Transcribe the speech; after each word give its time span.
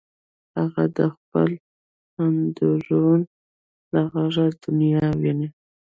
هغه 0.55 0.83
د 0.97 0.99
خپل 1.15 1.49
اندرون 2.23 3.19
له 3.93 4.01
غږه 4.11 4.45
دنیا 4.63 5.05
ویني 5.21 5.47